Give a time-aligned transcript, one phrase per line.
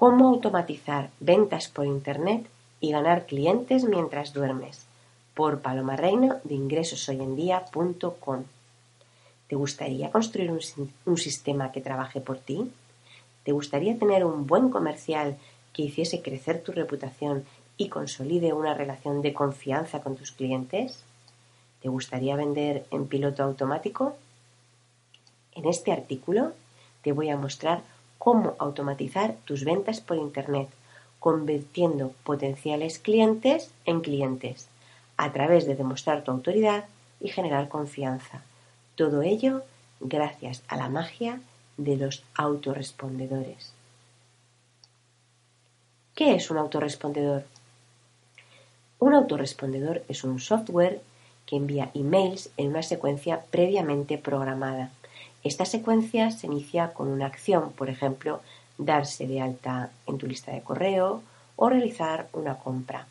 [0.00, 2.48] ¿Cómo automatizar ventas por Internet
[2.80, 4.86] y ganar clientes mientras duermes?
[5.34, 8.44] Por Paloma Reino de ingresoshoyendía.com.
[9.46, 10.60] ¿Te gustaría construir un,
[11.04, 12.72] un sistema que trabaje por ti?
[13.44, 15.36] ¿Te gustaría tener un buen comercial
[15.74, 17.44] que hiciese crecer tu reputación
[17.76, 21.04] y consolide una relación de confianza con tus clientes?
[21.82, 24.16] ¿Te gustaría vender en piloto automático?
[25.52, 26.54] En este artículo
[27.02, 27.82] te voy a mostrar
[28.20, 30.68] cómo automatizar tus ventas por Internet,
[31.20, 34.68] convirtiendo potenciales clientes en clientes,
[35.16, 36.84] a través de demostrar tu autoridad
[37.18, 38.42] y generar confianza.
[38.94, 39.62] Todo ello
[40.00, 41.40] gracias a la magia
[41.78, 43.72] de los autorrespondedores.
[46.14, 47.44] ¿Qué es un autorrespondedor?
[48.98, 51.00] Un autorrespondedor es un software
[51.46, 54.90] que envía emails en una secuencia previamente programada
[55.42, 58.40] esta secuencia se inicia con una acción, por ejemplo,
[58.76, 61.22] darse de alta en tu lista de correo
[61.56, 63.06] o realizar una compra.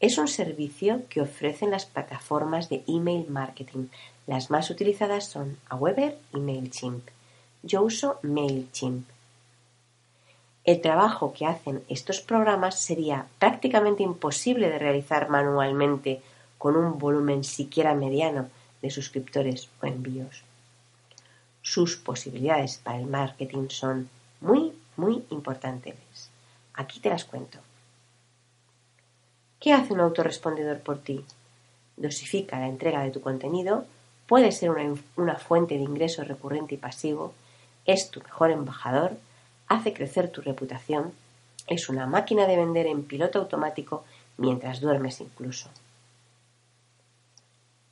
[0.00, 3.86] Es un servicio que ofrecen las plataformas de email marketing.
[4.26, 7.08] Las más utilizadas son Aweber y MailChimp.
[7.62, 9.08] Yo uso MailChimp.
[10.64, 16.20] El trabajo que hacen estos programas sería prácticamente imposible de realizar manualmente
[16.58, 18.48] con un volumen siquiera mediano
[18.82, 20.47] de suscriptores o envíos
[21.62, 24.08] sus posibilidades para el marketing son
[24.40, 26.30] muy, muy importantes.
[26.74, 27.58] Aquí te las cuento.
[29.60, 31.24] ¿Qué hace un autorrespondedor por ti?
[31.96, 33.84] Dosifica la entrega de tu contenido,
[34.26, 37.34] puede ser una, una fuente de ingreso recurrente y pasivo,
[37.84, 39.16] es tu mejor embajador,
[39.66, 41.12] hace crecer tu reputación,
[41.66, 44.04] es una máquina de vender en piloto automático
[44.36, 45.68] mientras duermes incluso.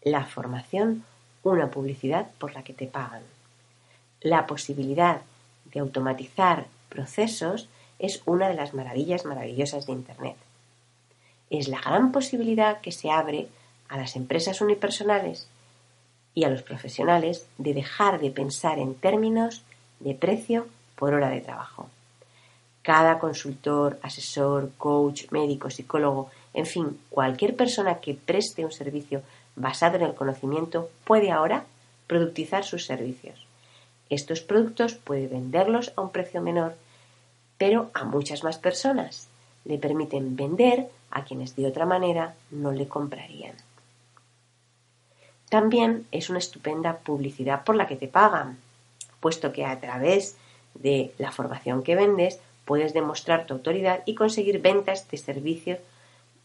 [0.02, 1.04] La formación,
[1.42, 3.22] una publicidad por la que te pagan
[4.20, 5.22] la posibilidad
[5.72, 7.68] de automatizar procesos
[7.98, 10.36] es una de las maravillas maravillosas de Internet.
[11.50, 13.48] Es la gran posibilidad que se abre
[13.88, 15.48] a las empresas unipersonales
[16.34, 19.62] y a los profesionales de dejar de pensar en términos
[20.00, 20.66] de precio
[20.96, 21.88] por hora de trabajo.
[22.82, 29.22] Cada consultor, asesor, coach, médico, psicólogo, en fin, cualquier persona que preste un servicio
[29.56, 31.64] basado en el conocimiento puede ahora
[32.06, 33.45] productizar sus servicios.
[34.10, 36.76] Estos productos puede venderlos a un precio menor,
[37.58, 39.28] pero a muchas más personas.
[39.64, 43.54] Le permiten vender a quienes de otra manera no le comprarían.
[45.48, 48.58] También es una estupenda publicidad por la que te pagan,
[49.20, 50.36] puesto que a través
[50.74, 55.78] de la formación que vendes puedes demostrar tu autoridad y conseguir ventas de servicios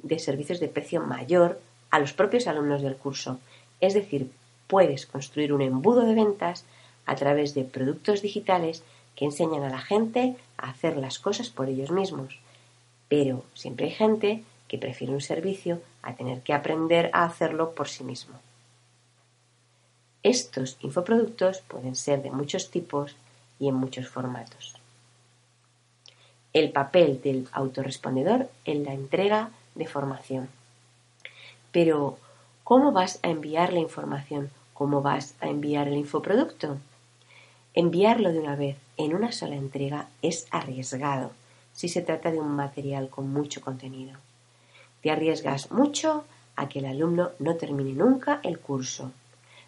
[0.03, 1.59] de servicios de precio mayor
[1.91, 3.39] a los propios alumnos del curso.
[3.81, 4.31] Es decir,
[4.67, 6.65] puedes construir un embudo de ventas
[7.05, 8.83] a través de productos digitales
[9.15, 12.39] que enseñan a la gente a hacer las cosas por ellos mismos.
[13.07, 17.89] Pero siempre hay gente que prefiere un servicio a tener que aprender a hacerlo por
[17.89, 18.35] sí mismo.
[20.23, 23.15] Estos infoproductos pueden ser de muchos tipos
[23.59, 24.75] y en muchos formatos.
[26.53, 30.49] El papel del autorrespondedor en la entrega de formación.
[31.71, 32.17] Pero,
[32.63, 34.51] ¿cómo vas a enviar la información?
[34.73, 36.77] ¿Cómo vas a enviar el infoproducto?
[37.73, 41.31] Enviarlo de una vez en una sola entrega es arriesgado
[41.73, 44.19] si se trata de un material con mucho contenido.
[45.01, 46.25] Te arriesgas mucho
[46.57, 49.11] a que el alumno no termine nunca el curso.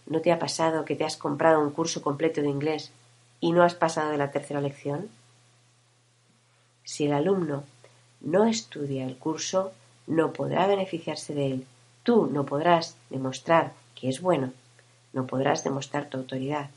[0.06, 2.91] ¿No te ha pasado que te has comprado un curso completo de inglés
[3.40, 5.09] y no has pasado de la tercera lección?
[6.84, 7.64] Si el alumno
[8.20, 9.72] no estudia el curso,
[10.08, 11.67] no podrá beneficiarse de él.
[12.03, 14.52] Tú no podrás demostrar que es bueno,
[15.14, 16.70] no podrás demostrar tu autoridad.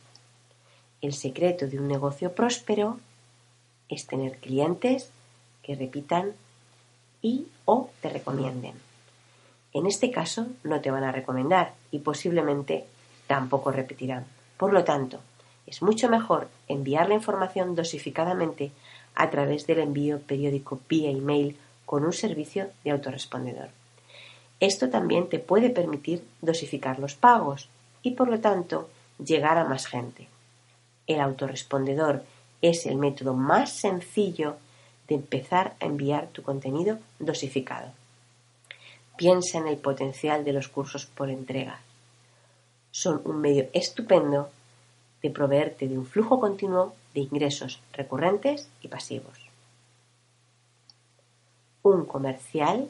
[1.07, 2.99] El secreto de un negocio próspero
[3.89, 5.09] es tener clientes
[5.63, 6.33] que repitan
[7.23, 8.73] y o te recomienden.
[9.73, 12.87] En este caso no te van a recomendar y posiblemente
[13.29, 14.25] tampoco repetirán.
[14.57, 15.21] Por lo tanto,
[15.69, 18.73] es mucho mejor enviar la información dosificadamente
[19.15, 23.69] a través del envío periódico vía email con un servicio de autorrespondedor.
[24.59, 27.69] Esto también te puede permitir dosificar los pagos
[28.03, 28.91] y por lo tanto
[29.25, 30.27] llegar a más gente.
[31.07, 32.25] El autorrespondedor
[32.63, 34.57] Es el método más sencillo
[35.09, 37.93] de empezar a enviar tu contenido dosificado.
[39.17, 41.81] Piensa en el potencial de los cursos por entrega.
[42.91, 44.51] Son un medio estupendo
[45.23, 49.39] de proveerte de un flujo continuo de ingresos recurrentes y pasivos.
[51.83, 52.89] Un comercial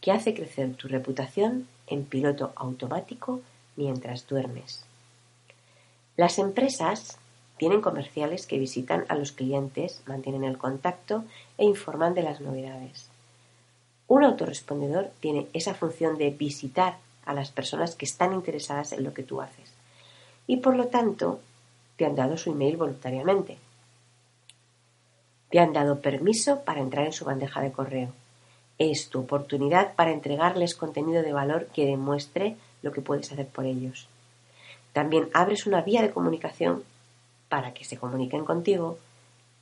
[0.00, 3.40] que hace crecer tu reputación en piloto automático
[3.76, 4.84] mientras duermes.
[6.16, 7.18] Las empresas
[7.62, 11.22] tienen comerciales que visitan a los clientes, mantienen el contacto
[11.58, 13.08] e informan de las novedades.
[14.08, 19.14] Un autorrespondedor tiene esa función de visitar a las personas que están interesadas en lo
[19.14, 19.72] que tú haces
[20.48, 21.38] y por lo tanto
[21.96, 23.58] te han dado su email voluntariamente.
[25.48, 28.08] Te han dado permiso para entrar en su bandeja de correo.
[28.78, 33.66] Es tu oportunidad para entregarles contenido de valor que demuestre lo que puedes hacer por
[33.66, 34.08] ellos.
[34.92, 36.82] También abres una vía de comunicación
[37.52, 38.98] para que se comuniquen contigo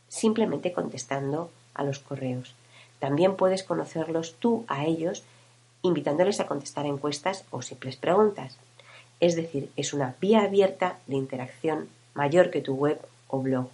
[0.07, 2.55] simplemente contestando a los correos.
[3.01, 5.25] También puedes conocerlos tú a ellos
[5.83, 8.59] invitándoles a contestar encuestas o simples preguntas.
[9.19, 13.69] Es decir, es una vía abierta de interacción mayor que tu web o blog.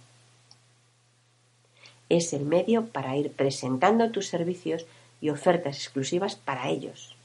[2.09, 4.87] Es el medio para ir presentando tus servicios
[5.21, 7.15] y ofertas exclusivas para ellos.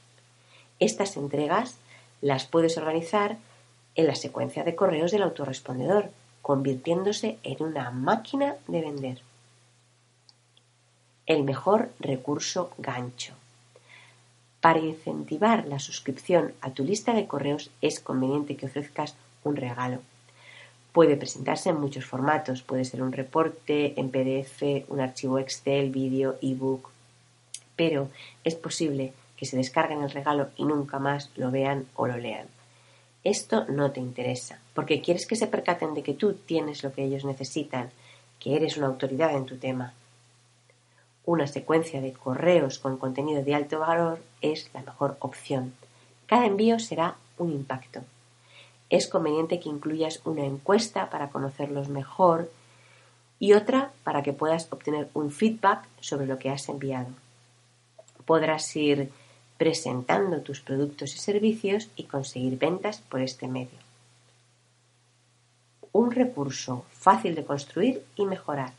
[0.77, 1.75] Estas entregas
[2.21, 3.37] las puedes organizar
[3.95, 6.11] en la secuencia de correos del autorrespondedor,
[6.43, 9.21] convirtiéndose en una máquina de vender.
[11.25, 13.33] El mejor recurso gancho.
[14.59, 19.99] Para incentivar la suscripción a tu lista de correos es conveniente que ofrezcas un regalo.
[20.91, 26.35] Puede presentarse en muchos formatos, puede ser un reporte en PDF, un archivo Excel, vídeo,
[26.41, 26.89] ebook,
[27.77, 28.09] pero
[28.43, 32.47] es posible que se descarguen el regalo y nunca más lo vean o lo lean.
[33.23, 37.05] Esto no te interesa, porque quieres que se percaten de que tú tienes lo que
[37.05, 37.89] ellos necesitan,
[38.39, 39.93] que eres una autoridad en tu tema.
[41.25, 45.73] Una secuencia de correos con contenido de alto valor es la mejor opción.
[46.25, 48.01] Cada envío será un impacto.
[48.89, 52.51] Es conveniente que incluyas una encuesta para conocerlos mejor
[53.39, 57.07] y otra para que puedas obtener un feedback sobre lo que has enviado.
[58.25, 59.09] Podrás ir
[59.63, 63.79] presentando tus productos y servicios y conseguir ventas por este medio.
[65.93, 68.73] Un recurso fácil de construir y mejorar.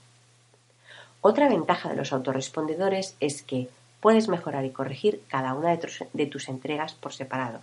[1.23, 3.71] Otra ventaja de los autorrespondedores es que
[4.03, 7.61] puedes mejorar y corregir cada una de tus, entregas por separado.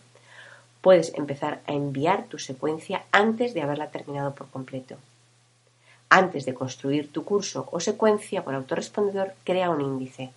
[0.82, 4.96] Puedes empezar a enviar tu secuencia antes de haberla terminado por completo.
[6.10, 10.32] Antes de construir tu curso o secuencia por autorrespondedor, crea un índice.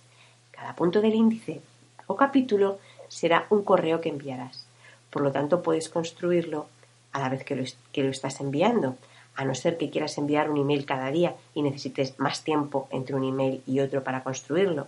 [0.51, 1.63] Cada punto del índice
[2.07, 4.65] o capítulo será un correo que enviarás.
[5.09, 6.67] Por lo tanto, puedes construirlo
[7.11, 8.97] a la vez que lo, estás enviando,
[9.35, 13.15] a no ser que quieras enviar un email cada día y necesites más tiempo entre
[13.15, 14.87] un email y otro para construirlo.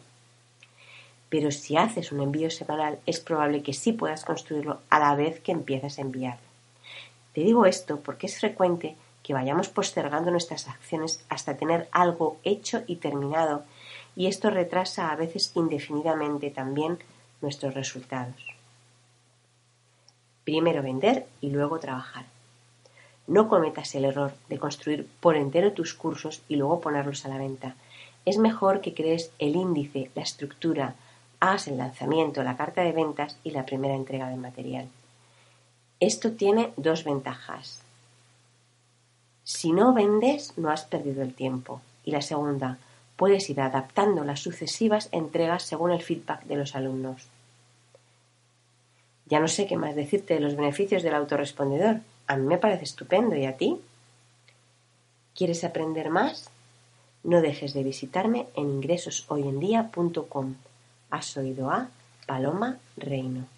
[1.30, 5.40] Pero si haces un envío semanal, es probable que sí puedas construirlo a la vez
[5.40, 6.38] que empiezas a enviar.
[7.34, 12.84] Te digo esto porque es frecuente que vayamos postergando nuestras acciones hasta tener algo hecho
[12.88, 13.64] y terminado,
[14.18, 16.98] y esto retrasa a veces indefinidamente también
[17.40, 18.36] nuestros resultados.
[20.44, 22.26] Primero vender y luego trabajar.
[23.28, 27.38] No cometas el error de construir por entero tus cursos y luego ponerlos a la
[27.38, 27.76] venta.
[28.26, 30.96] Es mejor que crees el índice, la estructura,
[31.40, 34.88] hagas el lanzamiento, la carta de ventas y la primera entrega de material.
[36.00, 37.84] Esto tiene dos ventajas.
[39.44, 41.82] Si no vendes, no has perdido el tiempo.
[42.04, 42.80] Y la segunda,
[43.18, 47.28] puedes ir adaptando las sucesivas entregas según el feedback de los alumnos.
[49.26, 52.00] Ya no sé qué más decirte de los beneficios del autorrespondedor.
[52.28, 53.36] A mí me parece estupendo.
[53.36, 53.82] ¿Y a ti?
[55.36, 56.50] ¿Quieres aprender más?
[57.24, 60.56] No dejes de visitarme en ingresoshoyendia.com.
[61.10, 61.90] Has oído a
[62.26, 63.57] Paloma Reino.